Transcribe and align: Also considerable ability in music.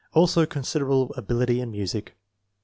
Also 0.13 0.47
considerable 0.47 1.13
ability 1.15 1.61
in 1.61 1.69
music. 1.69 2.17